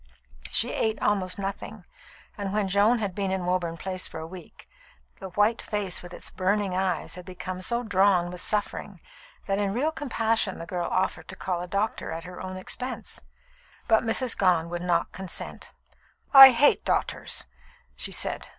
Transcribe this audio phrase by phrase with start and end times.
[0.49, 1.85] She ate almost nothing;
[2.35, 4.67] and when Joan had been in Woburn Place for a week,
[5.19, 8.99] the white face with its burning eyes had become so drawn with suffering
[9.45, 13.21] that in real compassion the girl offered to call a doctor at her own expense.
[13.87, 14.35] But Mrs.
[14.35, 15.71] Gone would not consent.
[16.33, 17.45] "I hate doctors,"
[17.95, 18.47] she said.